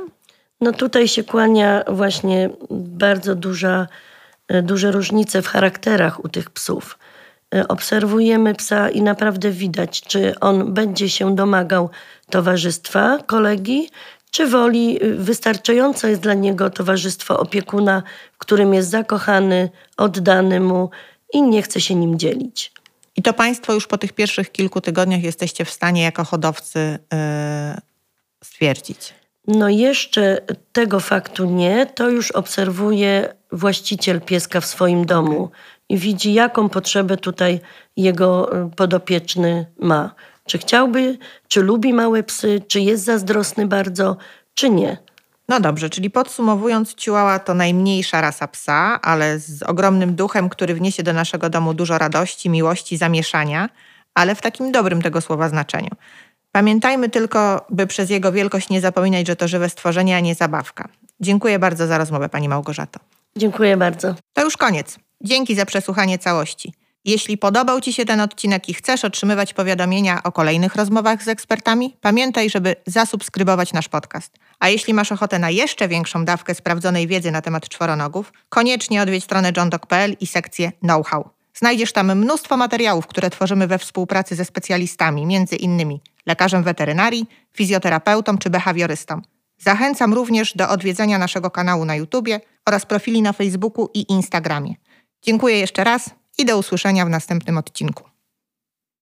No 0.61 0.71
tutaj 0.71 1.07
się 1.07 1.23
kłania 1.23 1.83
właśnie 1.87 2.49
bardzo 2.71 3.35
duża, 3.35 3.87
e, 4.47 4.61
duże 4.61 4.91
różnice 4.91 5.41
w 5.41 5.47
charakterach 5.47 6.25
u 6.25 6.29
tych 6.29 6.49
psów. 6.49 6.97
E, 7.53 7.67
obserwujemy 7.67 8.55
psa 8.55 8.89
i 8.89 9.01
naprawdę 9.01 9.51
widać, 9.51 10.01
czy 10.01 10.39
on 10.39 10.73
będzie 10.73 11.09
się 11.09 11.35
domagał 11.35 11.89
towarzystwa 12.29 13.17
kolegi, 13.25 13.89
czy 14.31 14.47
woli 14.47 15.03
y, 15.03 15.15
wystarczające 15.15 16.09
jest 16.09 16.21
dla 16.21 16.33
niego 16.33 16.69
towarzystwo 16.69 17.39
opiekuna, 17.39 18.03
w 18.33 18.37
którym 18.37 18.73
jest 18.73 18.89
zakochany, 18.89 19.69
oddany 19.97 20.59
mu 20.59 20.89
i 21.33 21.41
nie 21.41 21.61
chce 21.61 21.81
się 21.81 21.95
nim 21.95 22.19
dzielić. 22.19 22.71
I 23.15 23.21
to 23.21 23.33
Państwo 23.33 23.73
już 23.73 23.87
po 23.87 23.97
tych 23.97 24.13
pierwszych 24.13 24.51
kilku 24.51 24.81
tygodniach 24.81 25.23
jesteście 25.23 25.65
w 25.65 25.69
stanie 25.69 26.03
jako 26.03 26.23
hodowcy 26.23 26.99
yy, 27.11 27.17
stwierdzić? 28.43 29.13
No 29.47 29.69
jeszcze 29.69 30.41
tego 30.71 30.99
faktu 30.99 31.45
nie. 31.45 31.85
To 31.85 32.09
już 32.09 32.31
obserwuje 32.31 33.33
właściciel 33.51 34.21
pieska 34.21 34.61
w 34.61 34.65
swoim 34.65 35.05
domu 35.05 35.51
i 35.93 35.97
widzi, 35.97 36.33
jaką 36.33 36.69
potrzebę 36.69 37.17
tutaj 37.17 37.59
jego 37.97 38.57
y, 38.65 38.69
podopieczny 38.75 39.65
ma. 39.79 40.15
Czy 40.45 40.57
chciałby, 40.57 41.17
czy 41.47 41.61
lubi 41.61 41.93
małe 41.93 42.23
psy, 42.23 42.61
czy 42.67 42.79
jest 42.79 43.03
zazdrosny 43.03 43.67
bardzo, 43.67 44.17
czy 44.53 44.69
nie. 44.69 44.97
No 45.49 45.59
dobrze, 45.59 45.89
czyli 45.89 46.09
podsumowując, 46.09 46.95
Chihuahua 46.95 47.39
to 47.39 47.53
najmniejsza 47.53 48.21
rasa 48.21 48.47
psa, 48.47 48.99
ale 49.01 49.39
z 49.39 49.63
ogromnym 49.63 50.15
duchem, 50.15 50.49
który 50.49 50.73
wniesie 50.73 51.03
do 51.03 51.13
naszego 51.13 51.49
domu 51.49 51.73
dużo 51.73 51.97
radości, 51.97 52.49
miłości, 52.49 52.97
zamieszania, 52.97 53.69
ale 54.13 54.35
w 54.35 54.41
takim 54.41 54.71
dobrym 54.71 55.01
tego 55.01 55.21
słowa 55.21 55.49
znaczeniu. 55.49 55.91
Pamiętajmy 56.51 57.09
tylko, 57.09 57.65
by 57.69 57.87
przez 57.87 58.09
jego 58.09 58.31
wielkość 58.31 58.69
nie 58.69 58.81
zapominać, 58.81 59.27
że 59.27 59.35
to 59.35 59.47
żywe 59.47 59.69
stworzenie, 59.69 60.17
a 60.17 60.19
nie 60.19 60.35
zabawka. 60.35 60.87
Dziękuję 61.19 61.59
bardzo 61.59 61.87
za 61.87 61.97
rozmowę, 61.97 62.29
Pani 62.29 62.49
Małgorzato. 62.49 62.99
Dziękuję 63.35 63.77
bardzo. 63.77 64.15
To 64.33 64.43
już 64.43 64.57
koniec. 64.57 64.99
Dzięki 65.23 65.55
za 65.55 65.65
przesłuchanie 65.65 66.19
całości. 66.19 66.73
Jeśli 67.05 67.37
podobał 67.37 67.81
Ci 67.81 67.93
się 67.93 68.05
ten 68.05 68.21
odcinek 68.21 68.69
i 68.69 68.73
chcesz 68.73 69.05
otrzymywać 69.05 69.53
powiadomienia 69.53 70.23
o 70.23 70.31
kolejnych 70.31 70.75
rozmowach 70.75 71.23
z 71.23 71.27
ekspertami, 71.27 71.95
pamiętaj, 72.01 72.49
żeby 72.49 72.75
zasubskrybować 72.85 73.73
nasz 73.73 73.89
podcast. 73.89 74.33
A 74.59 74.69
jeśli 74.69 74.93
masz 74.93 75.11
ochotę 75.11 75.39
na 75.39 75.49
jeszcze 75.49 75.87
większą 75.87 76.25
dawkę 76.25 76.55
sprawdzonej 76.55 77.07
wiedzy 77.07 77.31
na 77.31 77.41
temat 77.41 77.69
czworonogów, 77.69 78.33
koniecznie 78.49 79.01
odwiedź 79.01 79.23
stronę 79.23 79.51
johndog.pl 79.57 80.15
i 80.19 80.27
sekcję 80.27 80.71
know-how. 80.71 81.29
Znajdziesz 81.53 81.93
tam 81.93 82.15
mnóstwo 82.15 82.57
materiałów, 82.57 83.07
które 83.07 83.29
tworzymy 83.29 83.67
we 83.67 83.77
współpracy 83.77 84.35
ze 84.35 84.45
specjalistami, 84.45 85.25
między 85.25 85.55
innymi 85.55 86.01
lekarzem 86.25 86.63
weterynarii, 86.63 87.25
fizjoterapeutą 87.53 88.37
czy 88.37 88.49
behawiorystą. 88.49 89.21
Zachęcam 89.57 90.13
również 90.13 90.53
do 90.55 90.69
odwiedzenia 90.69 91.17
naszego 91.17 91.51
kanału 91.51 91.85
na 91.85 91.95
YouTubie 91.95 92.39
oraz 92.65 92.85
profili 92.85 93.21
na 93.21 93.33
Facebooku 93.33 93.89
i 93.93 94.11
Instagramie. 94.11 94.73
Dziękuję 95.23 95.59
jeszcze 95.59 95.83
raz 95.83 96.09
i 96.37 96.45
do 96.45 96.57
usłyszenia 96.57 97.05
w 97.05 97.09
następnym 97.09 97.57
odcinku. 97.57 98.12